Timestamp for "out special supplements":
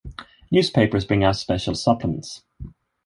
1.23-2.41